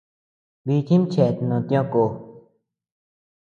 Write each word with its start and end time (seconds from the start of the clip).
Bichim 0.65 1.03
cheat 1.11 1.35
no 1.49 1.57
tiö 1.67 1.81
ko. 1.93 2.03